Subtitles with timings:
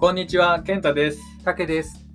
[0.00, 1.20] こんにちは、健太です。
[1.44, 2.06] 竹です。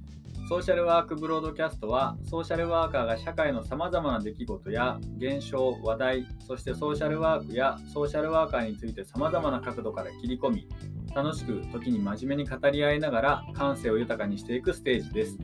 [0.50, 10.68] ソーシャルワークブロードキャストは、ソーシャルワーカーが社会のさまざまな出来事や現象、話題、そしてソーシャルワークやソーシャルワーカーについてさまざまな角度から切り込み、
[11.14, 15.38] 楽しく時に真面目に語り合いながら感性を豊かにしていくステージです。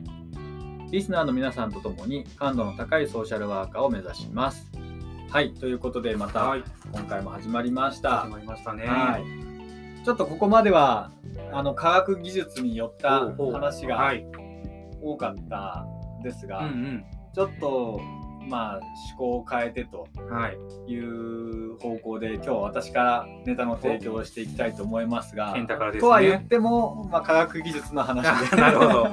[0.90, 4.68] リスナーの皆さんと共に感度の高いソーシャルワーカーを目指します。
[5.30, 6.64] はい、ということでまたはい。
[6.90, 8.30] 今回も始まりました始。
[8.30, 8.84] まりましたね。
[8.84, 9.41] はい。
[10.04, 11.10] ちょっとここまでは
[11.52, 14.26] あの科学技術によった話がはい。
[15.00, 15.84] 多かった
[16.22, 17.98] ですが、うんちょっと
[18.48, 20.06] まあ思考を変えてと
[20.86, 20.92] い。
[20.92, 29.06] いう方向で今日は私からネタの提供をしていきたいと思いますが、健太からですねとは言っても、まあ、科学技術の話で なるほど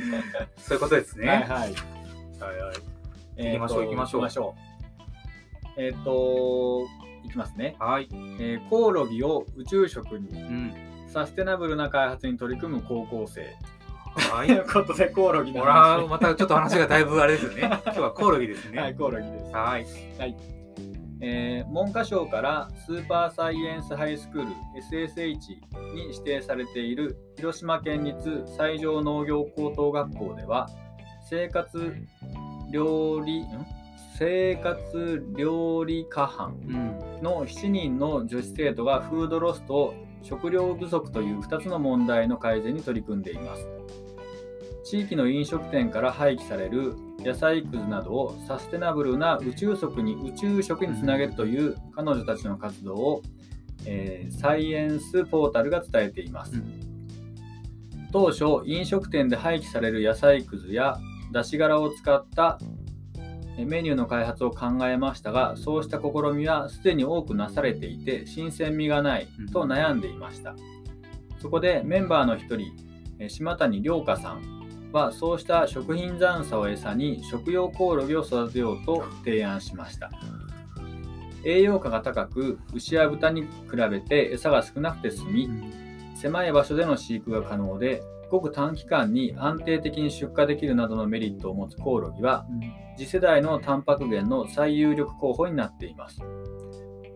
[0.58, 1.26] そういうことですね。
[1.28, 1.48] はいはい。
[1.48, 1.74] はいはい。
[3.36, 4.54] えーと行きましょう行きましょう行きましょ
[5.76, 6.86] うえっ、と
[7.26, 8.08] いきますね、はい。
[8.12, 10.74] えーコオロギを宇宙食にうん。
[11.08, 13.56] サステナブルな開発に取り組む高校生
[14.30, 17.62] はということでコオロギのほ話ら、またちょっと話がだいぶあれですよね。
[17.84, 18.80] 今日はコオロギですね。
[18.80, 19.52] はい、コオロギです。
[19.52, 19.86] はい。
[21.20, 25.38] えー文科省からスーパーサイエンスハイスクール SSH
[25.94, 30.68] に指定されている広島県立西条農業高等学校では
[31.28, 31.94] 生活
[32.70, 33.66] 料理ん？
[34.18, 36.96] 生活料理科班。
[37.22, 43.68] の7人の女子生徒がフードロスと食料不足という2つの問題の改善に取り組んでいます
[44.84, 53.22] 地域の飲食店から廃棄される野菜くずなどをサステナブルな宇宙食に宇宙食につなげるという彼女たちの活動を、
[53.84, 56.82] えーサイエンスポータルが伝えています、うん
[58.12, 60.96] 当初飲食店で廃棄される野菜くずや
[61.32, 62.58] 出し殻を使った
[63.64, 70.54] メニューの開発を考えましたがそうした試みはすでに多くなされていて新鮮味がないと悩んでいました、
[71.40, 72.72] そこでメンバーの一人
[73.18, 80.10] え島谷良香さんはそうした食品残差を餌に食用コオロギを育てようと提案しました。
[81.44, 83.48] 栄養価が高く牛や豚に比
[83.88, 85.48] べて餌が少なくて済み
[86.16, 92.46] 狭い場所での飼育が可能でごく短期間に安定的に出荷できるなどのメリットを持つコオロギは
[92.96, 96.20] 次世代のタンパク源の最有力候補になっています。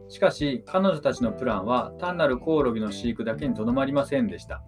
[0.08, 4.62] しかし彼女たちのプランは単なるコオロギの飼育だけにとどまりませんでした。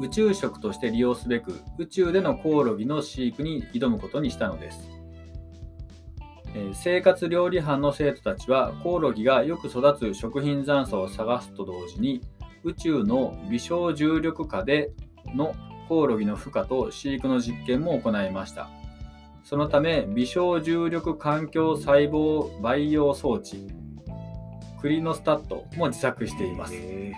[0.00, 4.90] 宇宙食として利用すべく宇宙でのコオロギの飼育に挑むことにしたのです。
[6.54, 12.22] えー生活料理班の生徒たちはコオロギがよく育つ食品残差を探すと同時に
[12.64, 14.90] 宇宙の微小重力下で
[15.34, 15.54] の
[15.88, 18.68] コオロギの孵化と飼育の実験も行いました。
[19.44, 23.68] そのため微小重力環境細胞培養装置
[24.80, 26.74] クリノスタットも自作しています。
[26.74, 27.12] へ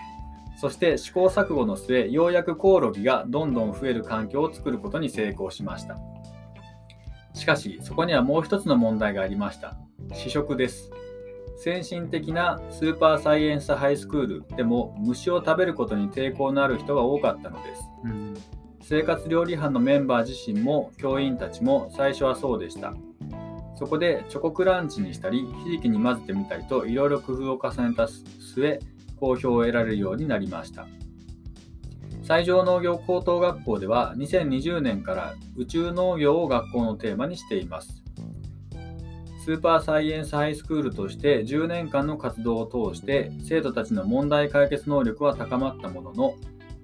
[0.61, 5.97] そして試行錯誤の末ようやくコオロギがどんどん増える環境を作ることに成功しました。
[7.35, 9.77] しかしそこにはもう一つの問題がありました。
[10.13, 10.91] 試食です
[11.57, 17.83] 先進的なスーパーサイエンスハイスクールでも虫を食べることに抵抗のある人が多かったのです。
[18.05, 18.35] うん。
[18.83, 22.95] 生活料理班のメンバー自身も教員たちも最初はそうでした。
[23.77, 28.79] そこでチョコクランチにしたりひじきに混ぜてみたりといろいろ工夫を重ねた末
[29.19, 30.87] 好評を得られるようになりました。
[32.23, 38.04] 西条農業高等学校では2020年から宇宙農業を学校のテーマにしています。
[39.45, 46.35] スーパーサイエンスハイスクールとして10年間の活動を通して生徒たちの問題解決能力は高まったものの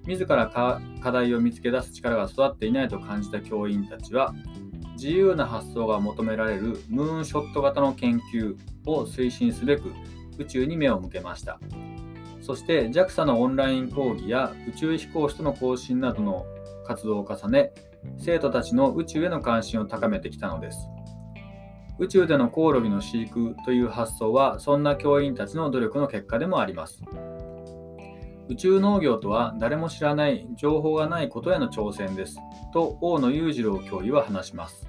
[0.05, 4.35] 自らか課題を見つけ出す力が育っていないと感じた教員たちは
[4.93, 8.55] 自由な発想が求められるムーンショット型の研究
[8.85, 9.91] を推進すべく
[10.37, 11.59] 宇宙に目を向けました。
[12.41, 16.45] そして JAXA のオンライン講義や宇宙飛行士との交信などの
[16.85, 17.73] 活動を重ね
[18.19, 20.77] 生徒たちの宇宙への関心を高めてきたのです。
[21.99, 27.03] 宇宙でのコオロギの飼育という発想はそんな教員たちの努力の結果でもあります。
[28.49, 32.37] 宇宙農業とは誰も知らない情報がないことへの挑戦です
[32.73, 34.87] と大野裕次郎教諭は話します。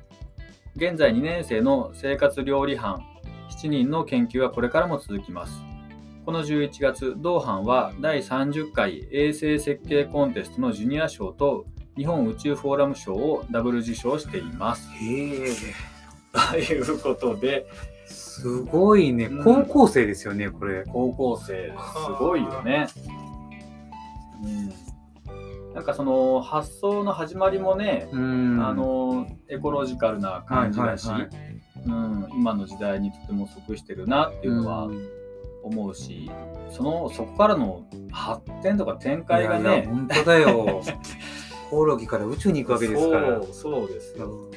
[0.75, 3.05] 現在2年生の生活料理班
[3.51, 5.63] 7人の研究はこれからも続きます。
[6.25, 11.67] この11月同班は第30回衛星設計コンテストのジュニア賞と
[11.97, 14.89] 日本宇宙フォーラム賞をダブル受賞しています。
[16.33, 17.67] ということで。
[18.07, 19.27] すごいね。
[19.27, 19.45] うん。
[19.45, 20.85] 高校生ですよね、これ。
[20.85, 21.73] 高校生。
[22.07, 22.87] すごいよね。
[24.45, 28.65] うん、なんかその発想の始まりもね、うん。
[28.65, 31.09] あ、のエコロジカルな感じだし、
[31.87, 34.89] うん、今の時代にとても即してるなっていうのは
[35.63, 36.31] 思うし
[36.71, 40.83] そのそこからの発展とか展開がいやいやね本当だよ。
[41.71, 43.43] コオロギから宇宙に行くわけですから。
[43.51, 44.51] そうですよ、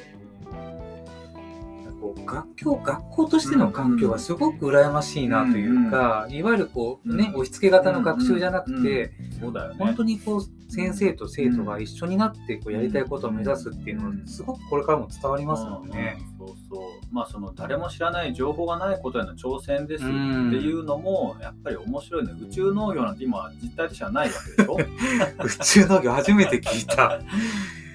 [2.06, 7.40] こう学校学校としての環境はすごく羨ましいなというか、いわゆるこうね、うん。
[7.40, 16.16] 押し付け型の学習じゃなくて、そうだよね本当にこう先生と生徒が一緒になってこうやりたいことを目指すっていうのはすごくこれからも伝わりますもんね。
[16.40, 16.80] うんそうそう。
[17.14, 20.52] まあその誰も知らない情報がないことへの挑戦ですってうん。
[20.52, 22.32] いうのもやっぱり面白いね。
[22.40, 24.76] 宇宙農業なんて今実態としてはないわけでしょ？
[25.44, 27.20] 宇宙農業初めて聞いた。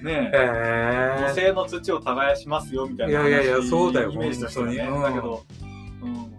[0.02, 0.30] ね。
[0.34, 5.02] え土へ星の土を耕しますよみたいな話いやいやいやそうだよイメージとしてはね、うん。
[5.02, 5.44] だけど、
[6.02, 6.32] うん、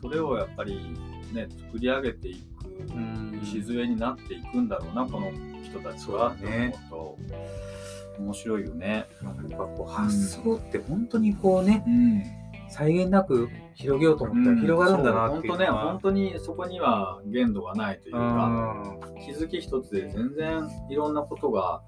[0.00, 0.96] それをやっぱり
[1.32, 3.40] ね作り上げていくうん。
[3.42, 5.32] 礎になっていくんだろうなこの
[5.62, 6.74] 人たちはね。
[6.88, 7.16] と
[8.18, 9.06] 面白いよね。
[9.22, 12.40] やっぱこう発想って本当にこうねうん。
[12.70, 18.84] 際限なく広げようと思ったら広がるんだなっていう本当ね本当にそこには限度がないというか、
[19.24, 21.82] 気づき一つで全然いろんなことが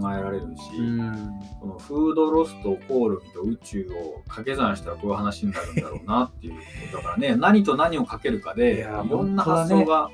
[0.00, 1.40] 考えられるし、うん。
[1.60, 6.60] このフードロスとコオロギと宇宙を掛け算したらこういう話になるんだろうなっていうこ
[6.92, 7.36] とだからね。
[7.36, 10.10] 何と何をかけるかいでいやろんな発想が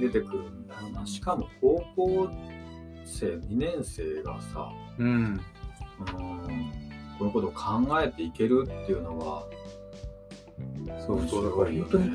[0.00, 2.28] 出てくるんだろうな、しかも高校
[3.04, 5.06] 生2年生がさうん。
[5.06, 6.84] うん
[7.18, 9.44] こういうことを考えていけるっていうのは
[11.06, 12.10] そうそうだから面本当に。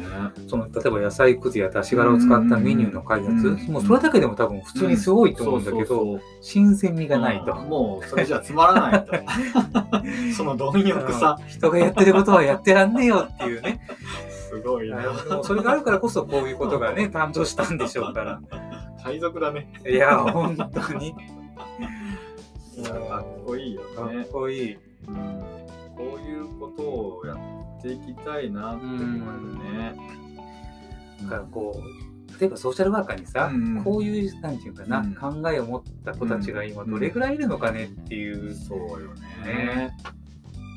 [0.48, 3.58] その例えば野菜くずや出し殻を使ったメニューの開発、うん。
[3.72, 6.22] もうそれだけでも多分普通にすごいと思うんだけど、そうそうそう。
[6.42, 7.54] 新鮮味がないと。
[7.54, 7.70] うん。
[7.70, 9.14] もうそれじゃつまらないと。
[10.36, 11.38] その貪欲さ。
[11.48, 13.82] 人がやってることはやってらんねえよっていうね。
[14.50, 14.98] すごいな。
[15.44, 18.42] それがあるからこそこういうことがね、 誕生したんでしょうから。
[19.04, 19.72] 海賊だね。
[19.88, 21.16] いや、本当に。
[22.84, 24.78] かっこいいよかっね、こいい。
[25.08, 25.16] うん、
[25.96, 29.14] こういうことをやっていきたいなって思うよ
[29.72, 29.96] ね、
[31.24, 35.16] だからこう、例えばソーシャルワーカーにさ、うんこういう、なんていうかな、うん。
[35.16, 38.54] 考えを持った子たちが今どれぐらいいるのかねっていう。
[38.54, 39.14] そうよ
[39.46, 39.46] ね。
[39.46, 39.98] ね。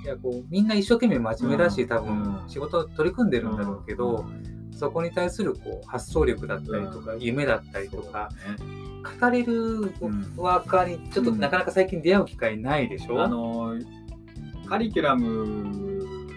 [0.05, 1.89] いやこうみんな一生懸命真面目だし、うん。
[1.89, 4.25] 多分仕事取り組んでるんだろうけど、
[4.73, 7.21] そこに対するこう発想力だったりとか、うん。
[7.21, 8.83] 夢だったりとか、ね。
[9.21, 9.93] 語れる
[10.37, 13.75] ワーカーにちょっとなかなか最近出会う機会ないでしょ、あの
[14.69, 15.92] カリキュラム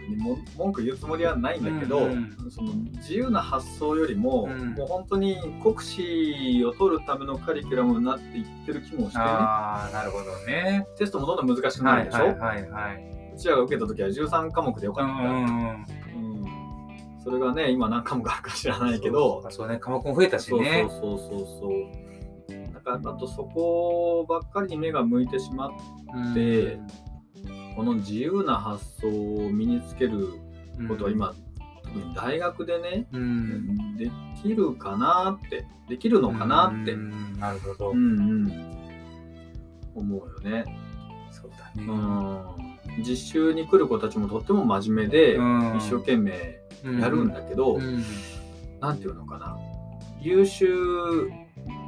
[0.09, 4.73] にも文句言うつもりはないんだけど、うんその自由な発想よりも、うん。
[4.73, 9.23] もう本当に国試を取るためのカリキュラムになっていってる気もしてね。
[9.25, 10.87] ああなるほどね。
[10.97, 13.31] テストもどんどん難しくなはいるでしょ、はいはいはい。
[13.35, 17.21] うちらが受けた時は13科目でよかった、うんうんうんうん。
[17.23, 19.45] それがね今何科目あるか知らないけど。
[19.49, 20.85] そうね科目も増えたしそうね。
[20.89, 22.05] そうそうそうそう。
[22.73, 25.71] だからあとそこばっかりに目が向いてしまっ
[26.35, 26.79] で
[27.75, 30.33] この自由な発想を身につける
[30.79, 30.87] うん。
[30.87, 31.33] ことは、今、
[31.83, 34.11] 特に大学でね、うん、で
[34.41, 38.51] きるかなってできるのかなって、ううんんなるほど、うん
[39.95, 40.65] 思うよね、
[41.31, 41.87] そうだね。
[41.87, 45.77] うん、実習に来る子たちもとっても真面目で、うん。
[45.77, 46.59] 一生懸命
[46.99, 48.03] やるんだけど、うん。
[48.81, 49.57] なんていうのかな。
[50.21, 50.67] 優秀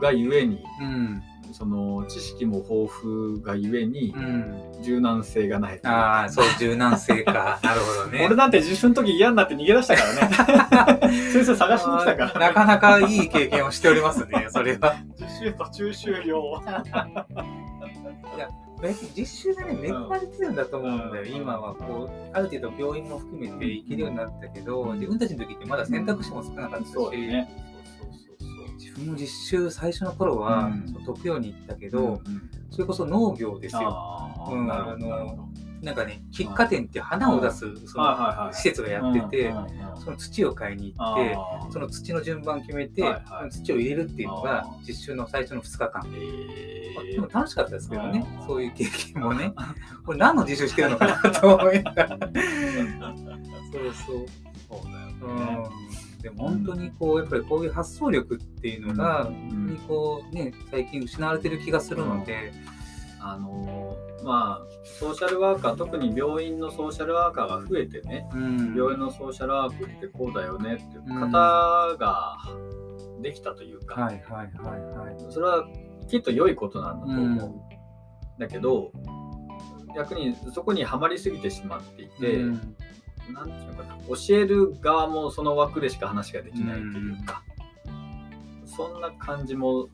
[0.01, 1.21] がゆえにうん
[1.53, 4.67] その知識も豊富がゆえにうん。
[4.81, 5.89] 柔軟性がないというか。
[5.91, 7.59] ああ、そう、柔軟性か。
[7.63, 8.25] なるほどね。
[8.25, 11.09] 俺なんて自習の時嫌になって逃げ出したからね。
[11.31, 14.95] 先生探しに来たから、なかなかいい経験をしておりますね、それは。
[15.19, 16.61] 実習途中終了
[19.16, 21.27] 実習がね、恵まれてるんだと思うんだよ、うん。
[21.30, 27.67] 今はこう、ある程度病院も含めて行けるようになったけど、自分たちの時ってまだ選択肢も少なかったし、そうだね
[28.77, 30.87] 自分も実習最初の頃は、うん。
[30.87, 32.21] そう特養に行ったけど、ん
[32.69, 33.81] それこそ農業ですよ。
[33.83, 35.49] あうんあの
[35.81, 39.53] なんかね、喫茶店って花を出す、その施設がやってて、
[40.03, 41.37] その土を買いに行って、
[41.71, 43.03] その土の順番決めて、
[43.51, 46.03] 土を入れるっていうのが実習の最初の2日間。
[47.11, 49.53] でも楽しかったですけどねそういう経験もね。
[50.03, 52.17] これ何の実習してるのかなと思いながら。
[53.71, 54.25] そうそう。
[56.27, 59.33] でも本当にこう、やっぱりこういう発想力っていうのが、うん。
[59.33, 62.51] 本当にこうね、最近失われてる気がするので、
[63.19, 68.75] あのーまあソーシャルワーカー特に病院のソーシャルワーカーが増えてねうん。
[68.75, 72.37] 病院のソーシャルワークってこうだよねっていううん方が
[73.21, 74.11] できたというか。
[75.29, 75.67] それは
[76.07, 78.91] きっと良いことなんだと思う、だけど
[79.95, 82.75] 逆にそこにはまりすぎてしまっていて、うん
[83.33, 83.97] なんていうのかな。
[84.07, 87.43] 教える側もその枠でしか話ができないというか、
[88.65, 89.87] そんな感じも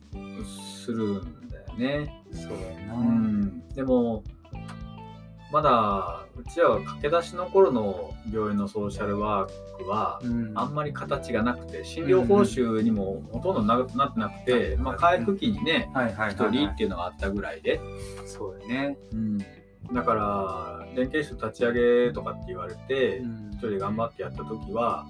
[0.82, 2.24] するんだよね。
[2.32, 2.94] そうやな。
[2.94, 4.22] うん、でも
[5.52, 10.52] まだうちらは駆け出しの頃の病院のソーシャルワークはうん。
[10.56, 17.80] あんまり形がなくて診療報酬にもほとんどななってなくて、うんまあ、回復期にねはいはいはい、1人っていうのがあったぐらいで、
[18.26, 18.98] そうだね。
[19.92, 23.50] だから連携室立ち上げとかって言われてうん。
[23.52, 25.06] 一人で頑張ってやった時は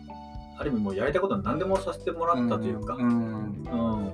[0.58, 2.98] ある意味もうやりたいことは何でもさせてもらったというか、ん。
[3.00, 4.12] うん。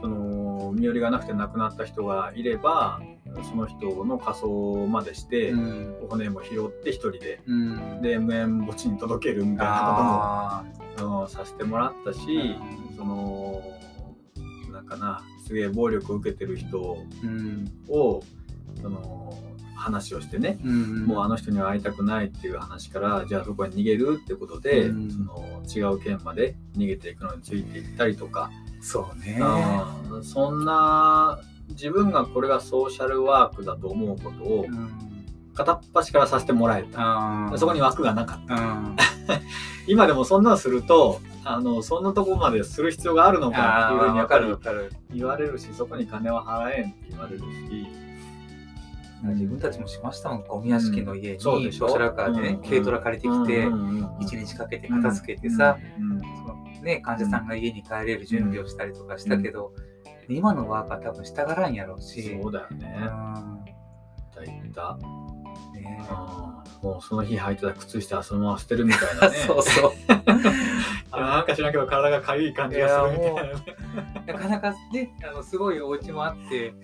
[0.00, 3.00] その身寄りがなくて亡くなった人がいれば
[3.42, 5.96] その人の火葬までして、うん。
[6.04, 8.02] お骨も拾って一人でうん。
[8.02, 10.64] で無縁墓地に届けるみたいなあ
[10.96, 12.96] ことも、うんさせてもらったし、うん。
[12.96, 13.62] その
[14.72, 16.80] なんかなすげえ暴力を受けてる人
[17.88, 18.22] を
[18.80, 19.38] その
[19.84, 25.18] 話をしてね、うんもうあの人には会いたくないっていう話からじゃあどこに逃げるってことで、うんそ
[25.80, 28.50] の違う県まで逃げていくのについていったりとか、
[28.80, 29.40] そうね。
[30.10, 31.38] うんそんな
[31.68, 34.90] 自分がこれがソーシャルワークだと思うことをうん
[35.54, 37.00] 片っ端からさせてもらえた。
[37.00, 38.54] あーそこに枠がなかった。
[38.54, 38.96] うん
[39.86, 44.58] 今でもそんなんすると、あの、そんなとこまでする必要があるのかっていうふうにやっかる。
[45.12, 47.44] 言われるし、そこに金は払えんって言われるし、
[49.32, 51.88] 自分たちもしましたもん、ゴミ屋敷の家に、そうでしょ。
[51.88, 53.66] ソーシャルカーで軽トラ借りてきて、
[54.20, 59.72] 一一日かけて片付けてさ、うんそのね、患者さんが家に帰れる準備をしたりとかしたけど、
[60.28, 62.96] 今のワーカー多分従らんやろうし、そうだよね。
[62.98, 63.64] うん。
[64.34, 64.42] だ。
[64.42, 64.98] いた。
[65.74, 66.08] ね
[66.82, 69.36] もうその日履いてた靴下はそのまま捨てるみたいなね。
[69.46, 69.92] そうそう。
[71.16, 73.84] あなんか知らんけど体がかゆい感じがするみたいなね。
[74.26, 76.74] なかなかね、あのすごいお家もあって、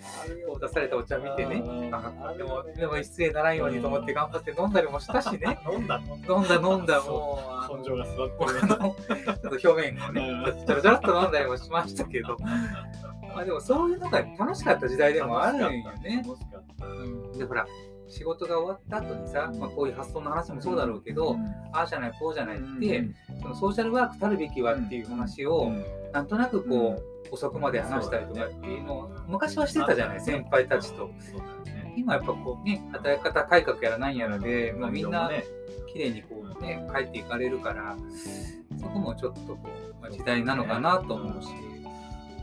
[0.61, 7.39] 出されたお茶見てね、あでも、でも失礼ならんようにと思って頑張って飲んだりもしたしね、 飲んだ飲んだ飲んだ、 も
[7.71, 12.37] う、根性が座って ちょっと表面をね、ちょろちょろっと飲んだりもしましたけど、
[13.35, 15.69] まあでもそういうのが楽しかった時代でもあるんよ
[16.03, 16.23] ね。
[17.37, 17.67] で、ほら、
[18.11, 21.37] 仕事が終わった後にさ、まあ、こういう発想の話もそうだろうけど、
[21.73, 23.09] ああじゃない、こうじゃないって、
[23.41, 25.73] そのソーシャルワークたるべきはっていう話を、
[26.13, 27.01] なんとなくこ
[27.31, 31.11] う、遅くまで話したりとかっていうのを昔はしてたじゃない、先輩たちと。
[31.97, 35.45] 今やっぱこうね、働き方改革やらなんやらで、まあ、みんなね、
[35.93, 37.97] 綺麗にこうね、帰っていかれるから、
[38.81, 39.59] そこもちょっとこ
[39.99, 41.49] う、まあ、時代なのかなと思うし。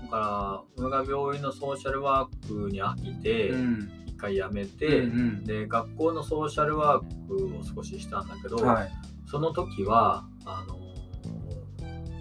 [0.03, 3.89] だから、俺が病院のソーシャルワークに飽きて、うん。
[4.17, 8.91] 一回辞めて、うんで、学校のソーシャルワークを少ししたんだけど、はい。
[9.29, 10.77] その時は、あの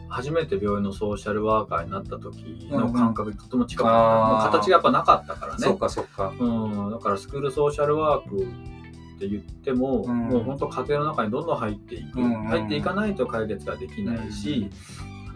[0.09, 5.59] 初めて病院のソーシャルワーカーになった時の感覚にとても近かった、うん形がやっぱなかったからね。
[5.59, 6.33] そうかそうか。
[6.39, 10.29] うん、だからスクールソーシャルワークって言っても、うん。
[10.29, 12.45] もう本当家庭の中にどんどん入っていく、うんうん。
[12.45, 14.71] 入っていかないと解決ができないし、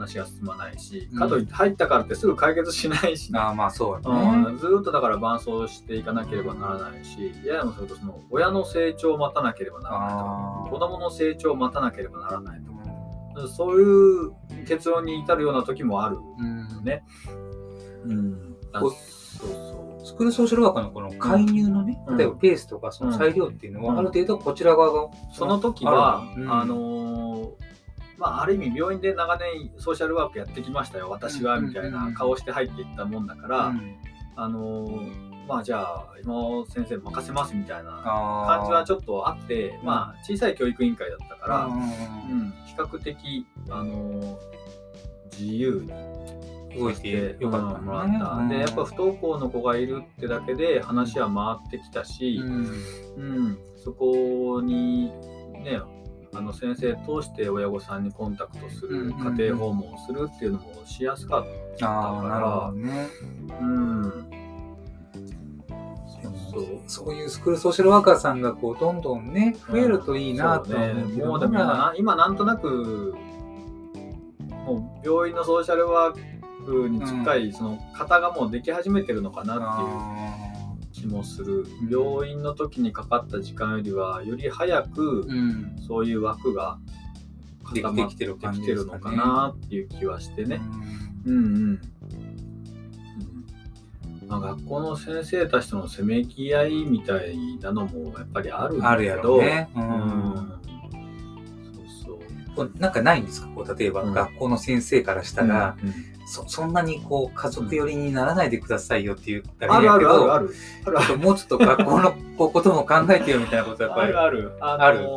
[0.01, 1.19] 話が進まないし、うん。
[1.19, 4.49] かといって入ったからってすぐ解決しないしね、ああまあそうやね。
[4.49, 4.59] うん。
[4.59, 10.69] ずーっとだから伴走していかなければならないしややもするとその親の成長を待たなければならないとか。
[10.71, 12.81] 子供の成長を待たなければならないとか。
[13.49, 14.33] そういう
[14.67, 16.19] 結論に至るような時もある。
[16.39, 16.85] うん。
[16.85, 17.05] ね
[18.05, 19.47] うん、そうそ
[20.01, 22.17] うスクールソーシャルワークのこの介入のね、うん。
[22.17, 23.99] 例えばペースとかその裁量っていうのは、うん。
[23.99, 27.00] ある程度こちら側が、その時は、あのー
[28.21, 33.97] まあ、ある意味病院で長年ソーシャルワークやってきましたよ私はうんみたいなん顔して入っていったもんだから、うん。
[34.37, 44.37] あのーまあじゃあ今尾先生任せますみたいなあ感じはちょっとあって、まあ小さい教育委員会だったから、ううんん、比較的、あのー
[45.37, 45.85] 自由
[46.73, 52.67] に動いてよかったうんもらった、でやっぱ不登校の子がいるってだけで話は回ってきたし、うん。
[53.17, 55.07] うん、そこに
[55.65, 55.81] ね
[56.33, 59.37] あの先生通して親御さんにコンタクトする、うんうんうん。
[59.37, 61.47] 家庭訪問するっていうのもしやすかっ
[61.83, 63.09] ああなるほどね。
[63.49, 64.31] たうん。
[66.53, 66.65] そう。
[66.87, 73.15] そういうスクールソーシャルワーカーさんがこうどんどんね増えるといいなと思うけどもうでも今な今なんとなく
[74.67, 79.69] もう病院のソーシャルワークに近いその型がもうでき始めてるのかなっていう。
[79.69, 80.50] あ
[81.01, 85.27] 気もするうん病院の時にかかった時間よりはより早く
[85.87, 86.79] そういう枠が
[87.73, 90.61] で固まきてきてるのかなっていう気はしてね。
[91.27, 91.53] うんうんうん。
[91.53, 91.81] うん
[94.27, 99.69] まあ、学校の先生たちとのせめぎ合いみたいなのもやっぱりあるんだあるやけど、ろね。
[99.75, 100.60] ううん。
[102.67, 103.49] こうなんかないんですか？
[103.55, 104.13] こう例えばうん。
[104.13, 105.93] 学校の先生からしたら、うん
[106.33, 110.51] そそんなにこう家族寄りにならないでくださいよって言ったあるあるあるある。
[110.87, 111.19] あるある。
[111.19, 114.53] もうちょっと学校の ことも考えてよみたいなことやっぱありるある。
[114.61, 115.09] あのある。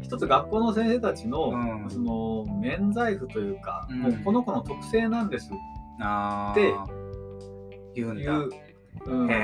[0.00, 1.90] 一つ学校の先生たちの、うん。
[1.90, 3.98] その免罪符というか、うん。
[4.00, 5.50] もうこの子の特性なんです。
[6.00, 6.86] あでー
[7.96, 8.22] 言うんだ。
[8.22, 8.48] いう。
[9.06, 9.28] うん。
[9.30, 9.34] へ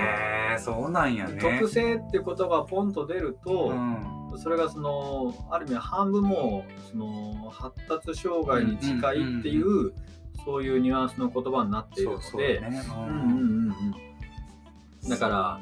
[0.54, 1.38] えそうなんやね。
[1.40, 9.92] 特性ってことがポンと出ると、うんそれがそのある意味半分もその発達障害に近いっていう、
[10.44, 12.62] そういうニュアンスの言葉になっているので。
[15.08, 15.60] だから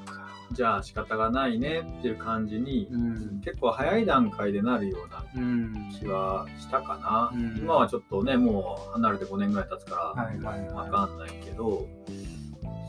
[0.52, 3.40] じゃあ仕方がないねっていう感じに、うん。
[3.40, 7.58] 結構早い段階でなるようなうん気はしたかな、うん。
[7.58, 10.68] 今はちょっとねもう離れて5年ぐらい経つからはいはいはい。
[10.70, 11.88] わかんないけど、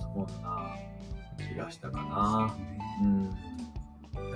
[0.02, 0.76] そんな
[1.50, 2.56] 気がしたかな。
[3.02, 3.47] うん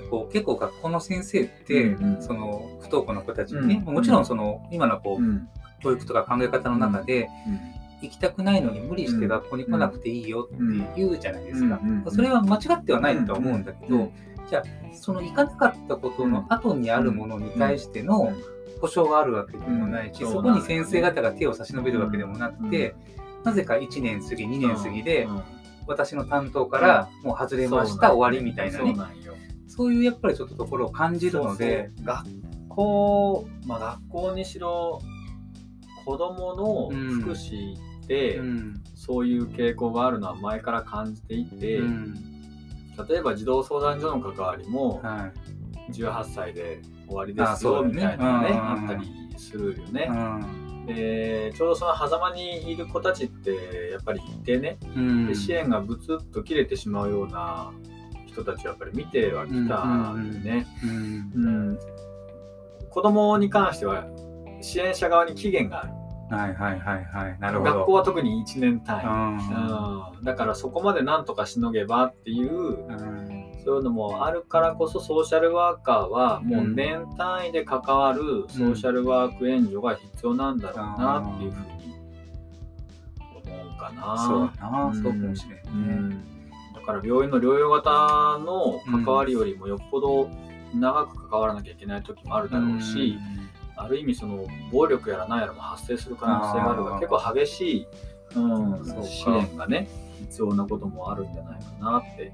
[0.09, 2.21] こう結構学校の先生って、うんうん。
[2.21, 5.47] その不登校の子たちにね、うんもちろんその今のこう、うん。
[5.81, 7.27] 教育とか考え方の中で、
[8.01, 10.55] 行きたくないのに無理して学校に来なくていいよって
[10.95, 11.79] 言うじゃないですか。
[11.81, 14.11] うんうんうんそれは間違ってはないとは思うんだけど、うん
[14.49, 18.33] じゃあその行かなかったことの後にあるものに対しての
[18.81, 22.95] 保証があるわけでもないし、うんそこに先生方が手を差し伸べるわけでもなくて、
[23.43, 25.41] なぜか1年過ぎ2年過ぎで、うん
[25.87, 28.95] 私の担当からもう外れました、終わりみたいなね
[29.71, 32.25] そういうやっぱりちょっとところを感じるので学
[32.67, 35.01] 校まあ学校にしろ
[36.03, 36.89] 子供の
[37.21, 42.13] 福祉って、うんそういう傾向があるのは前から感じていて、うん
[43.09, 45.31] 例えば児童相談所の関わりもは
[45.89, 47.93] い18歳で終わりですよね。
[47.93, 50.07] みたいなのがねうんあったりするよね。
[50.07, 50.85] うん。
[50.85, 55.27] でちょうどその狭間にいる子たちってやっぱりいてね、うん。
[55.27, 57.71] で支援がブツッと切れてしまうような
[58.31, 61.79] 人たちはやっぱり見てはきたんでね、うんうん
[62.89, 64.05] 子供に関しては
[64.59, 65.93] 支援者側に期限がある。
[66.29, 67.39] はいはいはいはい。
[67.39, 67.73] なるほど。
[67.73, 70.23] 学校は特に1年単位、ううん。
[70.23, 73.51] だからそこまでなんとかしのげばっていう、んうん。
[73.63, 81.95] そういうのもあるからこそソーシャルワーカーはもう年単位で関わるソーシャルワーク援助が必要なんだろうなっていうふうに
[83.45, 84.17] 思うかな。
[84.17, 86.09] そうやな、うんそうかもしれうんね、ん。
[86.09, 86.15] だ
[86.81, 87.89] から病院の療養型
[88.39, 90.29] の関わりよりもよっぽど
[90.73, 93.17] 長く関わらなきゃいけない時もあるだろうし、
[93.75, 97.87] ある意味その暴力やら何やらも発生する可能性があるが結構激しい、
[98.35, 99.89] うん支援がね
[100.21, 102.31] 必要なこともあるんじゃないかなって。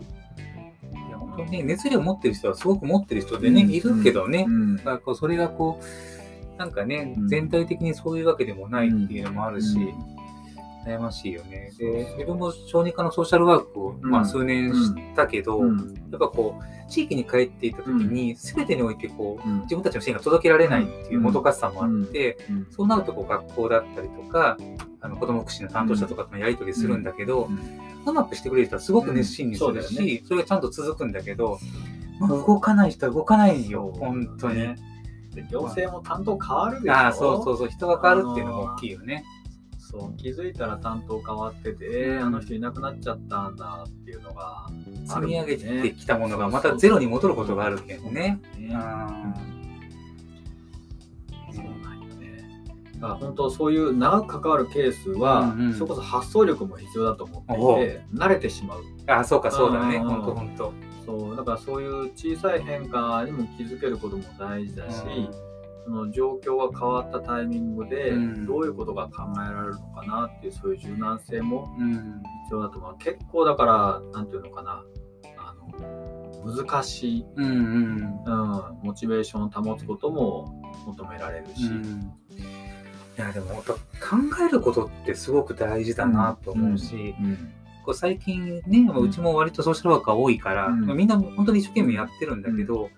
[0.94, 3.72] いや本当にね熱量持ってる人はすごく持ってる人でね、うん。
[3.72, 4.76] いるけどね、うん。
[4.78, 7.28] だからこうそれがこうなんかね、うん。
[7.28, 9.80] 全体的にそういうわけでもないっていうのもあるし、う
[10.14, 10.17] ん
[10.88, 11.72] 悩ましいよね。
[11.78, 15.94] で自分も小児科のソーシャルワークを、まあ、うん数年したけど、うん。
[16.12, 19.62] やっぱこう地域に帰っていった時に、全てにおいてこううん。
[19.62, 22.68] 自分たちの支援が届けられないっていうもどかしさもあって、うん。
[22.72, 24.58] そうなるとこう学校だったりとか
[25.02, 27.50] あの子ども福祉の担当者とかとのやり取りするんだけど、
[28.06, 31.60] うまくしてくれる人はすごく熱心にするし、うんそれがちゃんと続くんだけど、
[32.20, 34.76] まあ動かない人は動かないよ、本当に。
[35.52, 36.94] 行政も担当変わるでしょ。
[36.94, 39.24] ああ、そうそうそう、人が変わるっていうのも大きいよね。
[39.90, 44.70] そう気づいたら担当変わってて、えーあの人いなくなっちゃったんだっていうのがあ
[45.08, 48.42] 積み上げてきたものがまたゼロに戻ることがあるけどね。
[48.58, 48.76] ねうん。
[51.56, 52.66] そうなんよね。
[52.96, 55.74] だから本当そういう長く関わるケースは、うんうん。
[55.74, 57.56] それこそ発想力も必要だと思ってい
[57.88, 58.84] て慣れてしまう。
[59.08, 59.96] ああ、そうか、そうだね。
[59.96, 60.10] うん。
[60.10, 60.74] 本当本当。
[61.06, 64.98] そうだからそういう小さい変化にも気づけることも大事だし、
[65.88, 68.46] その状況が変わったタイミングでうん。
[68.46, 71.94] どういうことが考えられるのかなっていうそういう柔軟性もうん。
[71.94, 72.04] 必
[72.52, 72.98] 要だと思う。
[73.00, 74.84] 結構だからなんていうのかな。
[75.38, 77.54] あの難しい、うんうん。
[78.26, 82.12] うん、モチベーションを保つことも求められるし、うん。
[83.18, 83.80] いやでもやっぱ考
[84.46, 87.54] えることってすごく大事だなと思うし、うん。
[87.86, 92.90] こう最近ね、まあうちも割とソーシャルワーカー多いから、みんな本当に一生懸命やってるんだけど、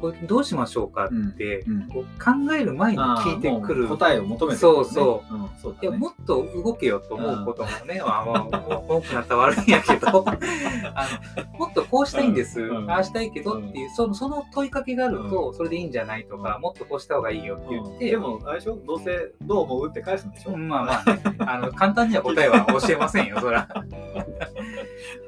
[0.00, 3.88] これどうしましょうかって、うんこう考える前に聞いてくる。
[3.88, 5.34] 答えを求めてそうそう。
[5.36, 10.24] ん、そういやもっと動けよと思うこともね、まあまあ、多くなったら悪いんやけど。
[10.94, 11.06] あ
[11.52, 16.62] の、もっとこうしたいんです、うんああしたいけどっていう、そのその問いかけがあると、それでいいんじゃないとか、うん。
[16.62, 18.78] もっとこうした方がいいよって言って、でもあれでしょ？
[18.86, 19.88] どうせどう思う？
[19.88, 23.68] って返すんでしょ、うんまあまあね、あの簡単には答えは教えませんよ、そら。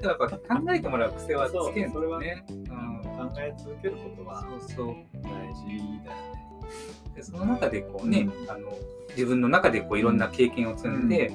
[0.01, 2.45] でもやっぱ考えてもらう癖はつけんそうそれはとね。
[2.51, 2.98] うん
[3.29, 4.95] 考え続けることはそうそう。
[5.23, 5.67] 大事
[6.05, 6.39] だよね。
[7.15, 8.73] でその中でこうね、あの
[9.11, 11.31] 自分の中でこういろんな経験を積んで、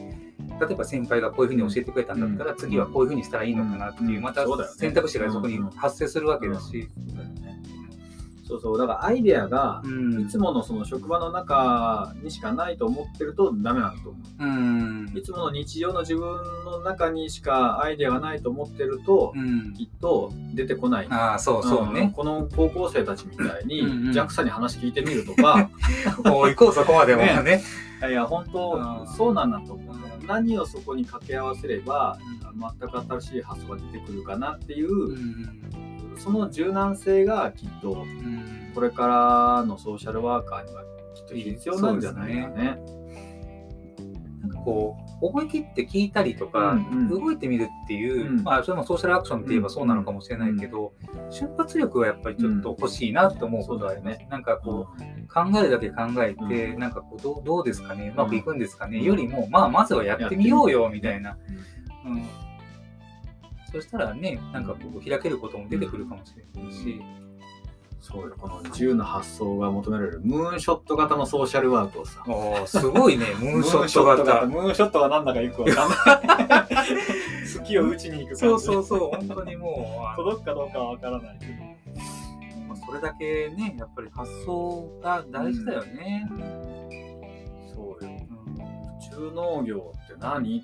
[0.59, 2.57] 例えば先輩がこういうふうに教えてくれたんだったら、うん。
[2.57, 4.23] 次はこういうふうにしたらいいのかなっていう、うん。
[4.23, 7.62] また選択肢がそこに発生するわけだし、そうだよね
[8.45, 8.77] そうそう。
[8.77, 10.21] だからアイデアがうん。
[10.21, 14.45] いつものその職場の中にしかないと思ってるとダメなんだと思う。
[14.45, 15.11] ん。
[15.13, 16.23] ういつもの日常の自分
[16.65, 19.73] の中にしかアイデアがないと思ってるとうん。
[19.73, 21.07] きっと出てこない。
[21.09, 21.93] ああそうそううん。
[21.93, 23.81] ね、この高校生たちみたいに
[24.13, 25.69] JAXA に話聞いてみるとか。
[26.25, 27.61] おう行こうそこまでもね。
[28.03, 29.07] やいや本当うん。
[29.07, 32.17] そうなんだと思う、うん何をそこに掛け合わせれば
[32.79, 36.17] 全く新しい発想が出てくるかなっていう、うん。
[36.17, 38.71] その柔軟性がきっとうん。
[38.73, 40.83] これからのソーシャルワーカーには
[41.13, 43.02] きっと必要なんじゃないかね。
[44.63, 46.77] こう思い切って聞いたりとか、
[47.09, 48.43] 動いてみるっていう、うん。
[48.43, 50.93] まあそれもソーシャルアクションって言えばそうなのかもしれないけど、
[51.29, 56.79] 瞬発力はやっぱりちょっと欲しいなって思うことはあります、そうだよなんかこう考えるだけ考えて、うん。
[56.79, 58.11] なんかこうどうどうですかね？
[58.15, 59.03] うまくいくんですかね、うん。
[59.03, 61.37] よりもまあまずはやってみようよみたいな、
[62.05, 62.13] うん。
[62.13, 62.25] うん、
[63.71, 67.01] そしたらねなんかこう開けることも出てくるかもしれないし、
[68.03, 68.35] そうよ。
[68.37, 70.19] この自由な発想が求められる。
[70.21, 72.21] ムーンショット型のソーシャルワークをさ。
[72.27, 73.27] おーすごいね。
[73.39, 74.45] ムーンショット型。
[74.45, 75.89] ムーンショットが何だかよくわかん
[76.27, 76.67] ない。
[77.47, 78.39] 月を打ちに行く感じ。
[78.39, 81.53] そうそうそう本当にもう届くかどうかはわからないけど。
[82.67, 86.29] まあそれだけねやっぱり発想が大事だよね、
[87.73, 87.97] そうよ。
[88.01, 88.07] うん。
[88.17, 88.19] 宇
[89.29, 90.61] 宙農業って何？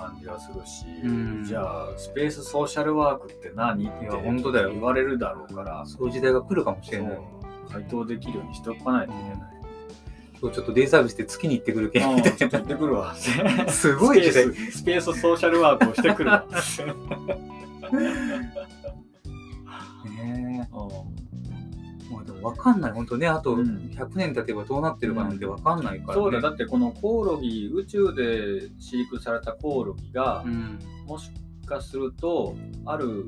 [0.00, 1.44] 感じがするし、うん。
[1.44, 4.70] じゃあスペースソーシャルワークって何って本当だよ。
[4.70, 7.18] 言われるだろうからそういう時代が来るかもしれない。
[7.70, 9.60] 回答できるようにしておかないといけない。
[10.40, 12.16] 今日ちょっとデイサービスで月に行ってくるけん。
[12.16, 13.14] みたいちょっと行ってくるわ。
[13.58, 14.44] な すごい時代。
[14.44, 16.46] スペーススペースソーシャルワークをしてくるわ。
[20.04, 21.19] ねうまあでも
[22.40, 22.92] 分かんない。
[22.92, 23.90] 本当ねあとうん。
[23.94, 26.22] 100年経てばどうなってるかなんて分かんないから、ね。
[26.22, 26.42] そうだよ。
[26.42, 30.78] だってこのコオロギ宇宙で飼育されたコオロギが、うん。
[31.06, 31.30] もし
[31.66, 33.26] かするとある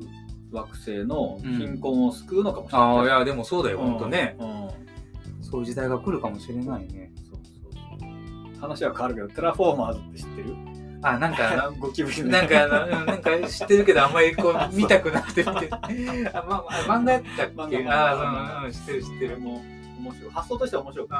[0.51, 2.87] 惑星の貧困を救うのかもしれない。
[2.87, 3.91] ああいやでもそうだようん。
[3.91, 5.43] 本当ね、うん。
[5.43, 7.11] そういう時代が来るかもしれないね。
[7.29, 10.55] そうそう話は変わるけどテラフォーマーズって知ってる？
[11.03, 15.69] あなんかゴキブリのなんかなんか知ってるけど、あんまりこう見たくなくて見て。
[16.33, 17.77] あ、ま、あ漫画やったっけ？
[17.77, 19.39] 漫画あん、知ってる知ってる。
[19.39, 19.61] も
[19.99, 20.31] 面白い。
[20.31, 21.15] 発想としては面白くて、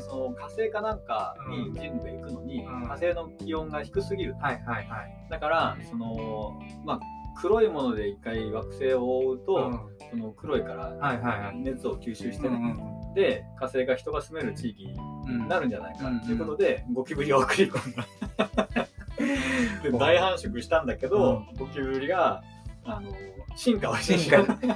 [0.00, 2.82] その火星かなんかに人類が行くのに、うん。
[2.82, 5.26] 火星の気温が低すぎるはいはいはい。
[5.30, 7.00] だからそのまあ
[7.38, 9.80] 黒いもので一回惑星を覆うと、うん。
[10.10, 14.94] その黒いから熱を吸収してうね、んで火星が人が住める地域に
[15.28, 15.48] うん。
[15.48, 18.86] なるんじゃないかうんということで、ゴキブリを送り込んだ
[19.82, 22.42] で大繁殖したんだけど、ゴキブリが
[22.84, 23.10] あの
[23.56, 24.68] 進化をしてしまって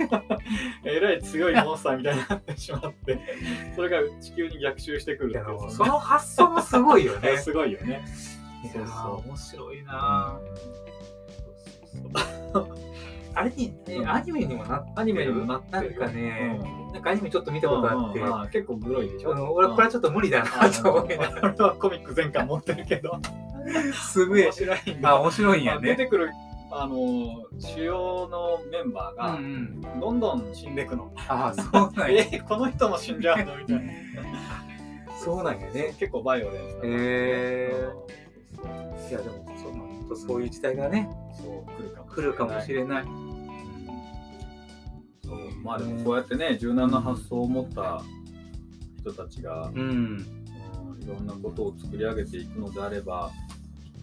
[0.84, 3.20] えらい強いモンスターみたいになってしまって
[3.76, 7.36] それが地球に逆襲してくるってその発想もすごいよね。
[7.38, 8.02] すごいよね。
[8.72, 9.28] そうそう。
[9.28, 10.38] 面白いな
[12.52, 12.68] そう
[13.32, 14.10] あれに、えうん。
[14.10, 16.92] アニメにもなっアニメにもなってるかね、うん。
[16.92, 18.42] なんかアニメちょっと見たことあって、うんうん。
[18.42, 19.32] うん結構グロいでしょ。
[19.32, 23.20] あの俺これはちょっと無理だなと思いながら、俺はコミック全巻持ってるけど、
[23.92, 24.52] すげえ面。
[24.52, 25.92] 白いんだあ、面白いんまやね。
[25.92, 26.30] あ出てくる
[26.72, 26.94] あの
[27.58, 29.44] 主要のメンバーがうん
[29.92, 30.00] うん。
[30.00, 31.12] どんどん死んでいくの。
[31.28, 32.24] あ、そうなんや。
[32.32, 33.56] えこの人も死んじゃうの？
[33.58, 33.92] みたいな。
[35.18, 35.94] そうなんやね。
[35.98, 37.88] 結構バイオレンスだからへえ
[38.62, 43.04] うんいやでもそう本当そういう時代がね、そう来るかも来るかもしれない。
[45.24, 48.02] そうまあでもこうやってね柔軟な発想を持った
[49.00, 49.80] 人たちが、うん。
[49.80, 50.26] うん
[51.02, 53.30] いろんなことを作り上げていくのであれば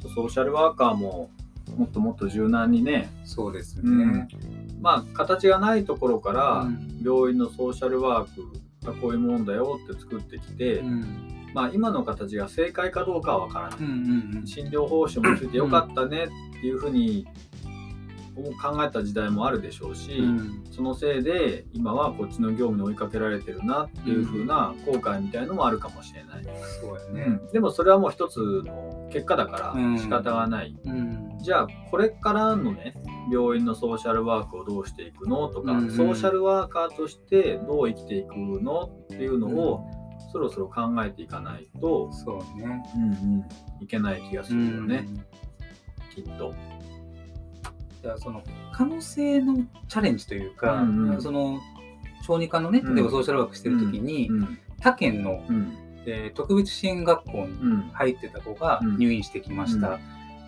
[0.08, 1.30] とソーシャルワーカーも
[1.76, 4.28] もっともっと柔軟にね、そうですうんね。
[4.82, 8.44] まあ形がないところから、うん病院のソーシャルワーク
[8.86, 14.48] がこういうもんだよって作ってきて、うんまあ今の形が正解かどうかは分からない、うんうんうん。
[14.48, 16.28] 診療報酬もついてよかったねっ
[16.60, 17.28] ていうふうに
[18.62, 20.64] 考えた時代もあるでしょうし、うん。
[20.72, 26.44] そのせいで今はこっちの業務に追いかけられてるなっていう風な後悔みたいのもあるかもしれない、
[26.82, 27.40] そうやね。
[27.44, 27.52] うん。
[27.52, 29.96] でもそれはもう一つの結果だかうん。
[29.96, 31.38] ら仕方がない、うん。
[31.40, 32.96] じゃあこれからのね
[33.32, 39.86] 病院のソーシャルワークをどうしていくのとか、うんソーシャルワーカーとしてどう生きていくのっていうのを、
[40.32, 42.84] そろそろ考えていかないと、そうね。
[42.96, 43.46] うんうん、
[43.82, 45.08] いけない気がするよね、
[46.14, 46.54] きっと。
[48.08, 48.42] じゃあその
[48.72, 49.58] 可能性の
[49.90, 51.22] チャレンジというか、うんうん。
[51.22, 51.60] その
[52.26, 54.58] 小児科のね例えばソーシャルワークしてる時に、うん。
[54.80, 55.78] 他県の、うん。
[56.06, 57.82] えー特別支援学校にうん。
[57.92, 58.98] 入ってた子がうん。
[58.98, 60.00] 入院してきました。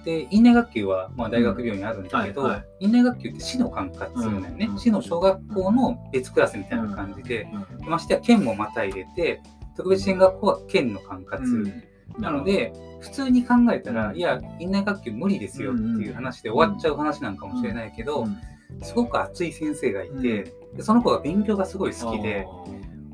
[0.05, 2.47] で院内学級は、まあ、大学病院にあるんだけど、うん。
[2.47, 2.85] はいはい。
[2.85, 4.79] 院内学級って市の管轄するんだよね、うん。
[4.79, 7.45] 市の小学校の別クラスみたいな感じで、
[7.81, 9.41] ましてや県もまた入れて
[9.75, 11.83] 特別支援学校は県の管轄、うん
[12.17, 14.17] なので普通に考えたら、うん。
[14.17, 18.37] いや院内学級無理ですよっていう話で終わっちゃう話なんかもしれないけど、うん
[18.83, 22.45] すごく熱い先生がいて、その子が勉強がすごい好きで、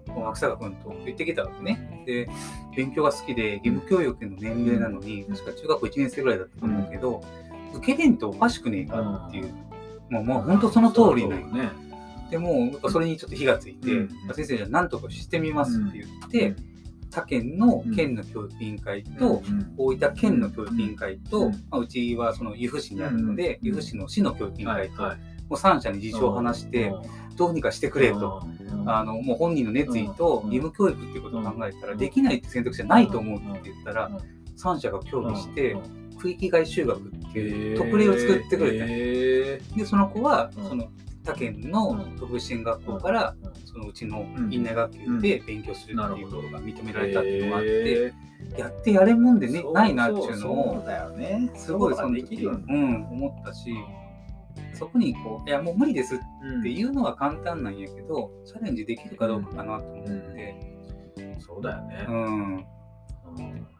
[0.08, 2.04] 芥坂君と行ってきたわけね。
[2.06, 2.30] で、
[2.76, 7.24] 勉強が好きで、義務教育の年齢なのに、確か中学校1年生ぐらいだったと思うけど、
[7.74, 9.54] 受けれんとおかしくねえかっていう、
[10.10, 11.48] もうもう本当その通りなんよ。
[11.48, 11.70] ね。
[12.30, 14.10] でもうやっぱそれにちょっと火がついて、うん。
[14.34, 16.56] 先生じゃあ何とかしてみますって言って、
[17.16, 19.42] 他県の県の教育委員会と、
[19.78, 21.52] 大分県の教育委員会と、うん。
[21.70, 26.92] まあ、うちはその由布市にあるので、うん由布市の市の教育委員会と、はいもう3社に事情を話して、
[27.36, 28.42] どうにかしてくれと。
[28.88, 34.10] あのもう本人の熱意と義務教育っていうことを考えたら、できないって選択肢はないと思うって言ったら、
[34.58, 35.78] 3社が協議して、
[36.18, 40.70] 区域外就学っていう特例を作ってくれたんでその子は、うん。
[40.70, 40.90] その
[41.24, 43.36] 他県の特別支援学校から、
[43.76, 48.14] そのうちの院内学級で勉強するっていうことが認められたっていうのがあって、
[48.58, 51.52] やってやれんもんでねないなっていうのをだよね。
[51.56, 52.64] すごいその時、できるよね。
[52.70, 53.76] うん、思ったし
[54.74, 56.20] そこにこういやもう無理ですっ
[56.64, 60.56] ていうのは簡単なんやけどチャレンジできるかどうかかなと思って、
[61.40, 62.06] そうだよね。
[62.08, 62.66] う、ん。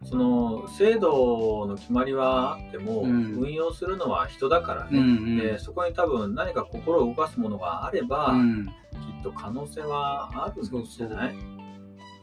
[0.04, 3.36] その制度の決まりはあっても、うん。
[3.36, 5.38] 運用するのは人だからね、うんうん。
[5.38, 11.36] でそこに多分何か心を動かすものがあれば、うんきっと可能性はあるんじゃない？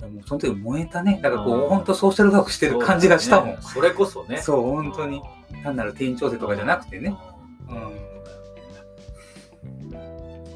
[0.01, 1.21] でもその時燃えたね。
[1.23, 1.69] だからこううん。
[1.69, 3.63] 本当ソーシャルワークしてる感じがしたもん。
[3.63, 4.39] そ,、れこそね。
[4.39, 5.23] そう本当に。
[5.63, 7.15] 単なる定員調整とかじゃなくてね、
[7.69, 7.75] う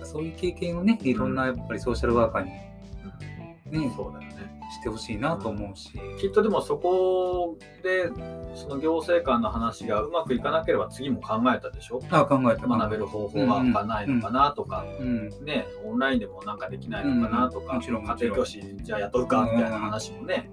[0.02, 8.10] ん、そういう経験をねいろんなやっぱりソーシャルワーカーにね、そうだよねしてほしいなと思うし、きっとでもそこで
[8.54, 12.00] その行政官の話がうまくいかなければ次も考えたでしょ？
[12.10, 12.66] あ考えた。
[12.66, 20.50] 学べる方法は他ないのかなとか、うんね、オンラインでもなんかできないのかなとか、うんもちろん家庭教師じゃあ雇うかみたいな話もね、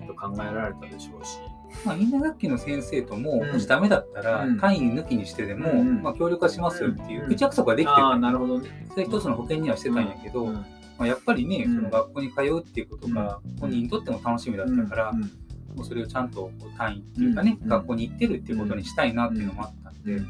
[0.00, 1.38] きっと考えられたでしょうし。
[1.84, 3.52] まあ、インナー学期の先生とも、うん。
[3.52, 4.58] もしダメだったら、うん。
[4.58, 6.02] 単位抜きにしてでも、うんうん。
[6.02, 8.86] まあ、協力はしますよっていううん口約束ができてて、ああ、なるほどね。
[8.90, 10.64] それ一つの保険にはしてたんやけど、うん
[10.98, 11.76] まあ、やっぱりね、うん。
[11.76, 13.56] その学校に通うっていうことがうん。
[13.60, 15.20] 本人にとっても楽しみだったから、うん。
[15.20, 17.68] もうそれをちゃんとこう単位っていうかね、うん。
[17.68, 20.26] 学校に行ってるっていうことにしたいなっていうのもあったんで、うん。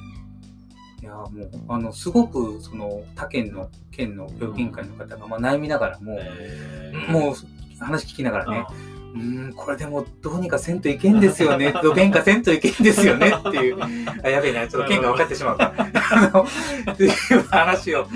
[1.02, 7.12] いやーもうあのすごくその他県の県の教育委員会の方がまあ悩みながらも、えー。
[7.12, 7.34] もう
[7.78, 8.66] 話聞きながらね、
[9.14, 13.78] うーん、これでもどうにかせんといけんですよね、 どげんかせんといけんですよねっていう、
[14.22, 15.72] あやべえな、ちょっと県が分かってしまうか。
[16.92, 17.10] っていう
[17.48, 18.06] 話を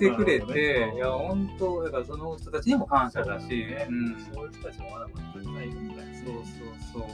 [0.00, 6.44] してくれて、ねいや、本当、だからその人たちにも感謝だし、ねうん、そういう人たちもまだまだたくさんいるみたいそうね。
[6.92, 7.08] そうそう。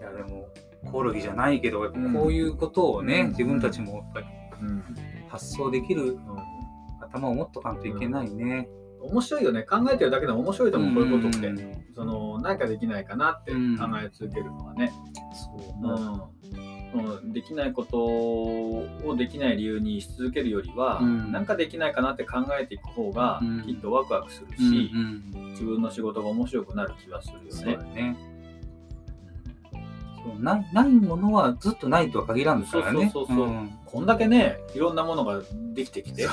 [0.00, 0.48] いや、でも、
[0.90, 4.26] コオロギじゃないけど、やっぱうんこういうことをね、うん自分たちもやっぱり
[4.62, 4.84] うん
[5.28, 6.20] 発想できるうん
[7.00, 8.68] 頭を持っとかんといけないね。
[9.00, 9.62] 面白いよね。
[9.62, 11.48] 考えてるだけでも面白いと思う、こういうことって。
[11.48, 13.58] んその何かできないかなって考
[14.02, 14.92] え続けるのはね。
[15.32, 27.76] そううんうんできないことをできない理由にし続けるよりは、うんなんかできないかなって考えていく方がうんきっとワクワクするうんし、うん自分の仕事が面白くなる気がするよね。
[27.76, 28.16] だね。
[30.40, 33.10] ないないものはずっとないとは限らんですからね。
[33.12, 35.40] そうそうそうそうんこんだけねいろんなものが
[35.72, 36.26] できてきて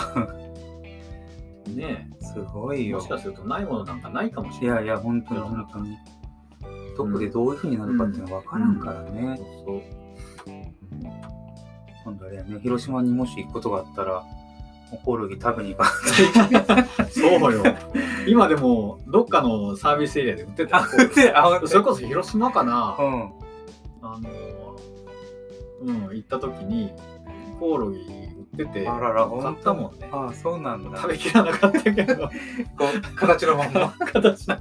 [1.67, 3.09] ねすごいよもし。
[3.09, 4.83] かするとないものなんかないかもしれない。
[4.83, 5.97] いやいや、本当に本当に。
[6.97, 9.37] どこでどういうふうになるかっていうのは分からんからね。
[9.65, 9.81] そう
[12.03, 14.23] 今度あれやね、広島にもし行くことがあったら、
[15.03, 15.89] コオロギ食べに行か
[16.51, 17.11] ないと。
[17.11, 17.63] そうよ。
[18.27, 23.31] 今でもどっかのサービスエリアで売ってたよそれこそ広島かな、うん。
[24.01, 24.29] あの
[25.81, 26.91] うん行った時に
[27.59, 28.22] コオロギ売
[28.53, 30.09] っててあらら、買ったもんね。
[30.11, 30.97] あそうなんだ。
[30.97, 32.15] 食べきらなかったけど
[32.77, 33.89] こう形のまんま。
[34.13, 34.57] 形の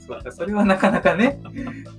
[0.00, 1.40] そうか、それはなかなかね、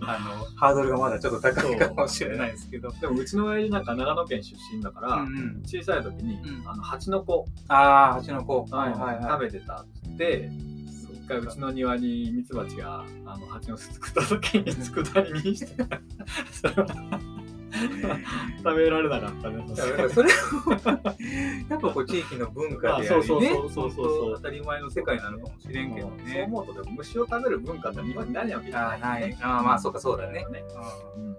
[0.02, 2.92] あの、ハードルがまだちょっと高いかもしれないですけど。
[3.00, 5.62] でもうちの親父なんか長野県出身だから、うんうん。
[5.64, 8.66] 小さい時に、うんあの蜂の子、ああ、蜂の子。
[8.72, 10.50] はいはい食べてたって
[11.14, 15.86] 一回うちの庭にミツバチがあの蜂の巣作った時に佃煮にして
[16.52, 16.88] それは
[17.72, 19.66] 食べられなかったね。
[19.76, 20.32] それを
[21.70, 26.44] やっぱこう地域の文化でありねあそうそうそうそう当当たり前の世界なのかもしれんけどそうね。
[26.48, 29.38] 思うとでも虫を食べる文化って日本にないわけじゃあない、はい。
[29.42, 30.46] あーまあそうかそうだね。
[30.48, 30.52] う
[31.20, 31.36] んうん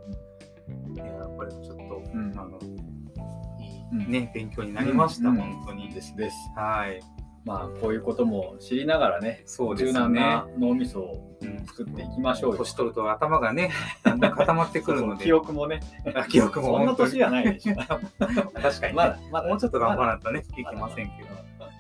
[0.95, 1.05] いや
[1.37, 5.91] これちょっと、うんあのうんいいね勉強になりました、うん本当に。
[5.91, 6.37] ですです。
[6.57, 7.01] はい。
[7.45, 10.21] まあこういうことも知りながらねそうです柔軟ね。
[10.21, 12.59] な脳みそをうん作っていきましょうよ。
[12.59, 13.71] 年取ると頭がね
[14.05, 15.25] だんだん固まってくるので。
[15.25, 15.81] 記憶もね、
[16.15, 17.75] あ 記憶もそんな年じゃないでしょ。
[17.77, 18.93] 確かに、ね。
[18.95, 21.29] まだまだもうちょっと頑張まらないとねいけませんけど。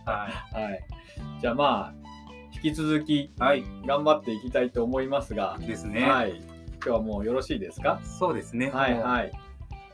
[0.05, 0.81] はだはい。
[1.41, 2.03] じゃあまあ
[2.55, 3.33] 引き続きい。
[3.39, 3.65] はい。
[3.87, 6.09] 頑張っていきたいと思いますが、ですね。
[6.09, 6.41] はい。
[6.41, 8.01] 今日はもうよろしいですか？
[8.03, 8.71] そうですね。
[8.71, 9.33] はいもはい。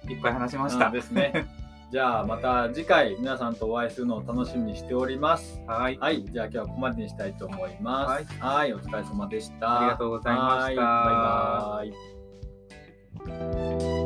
[0.09, 0.87] ういっぱい話しました。
[0.87, 1.47] うんですね。
[1.91, 5.63] じゃあまた次回皆さんとお会いするのを楽しみにしております。
[5.67, 5.99] はい。
[5.99, 8.41] はい、じゃあ今日はここまでにしたいと思います。
[8.41, 9.81] はい、お疲れ様でした。
[9.81, 11.93] ありがとうございましたはい
[13.17, 13.98] バイバイ。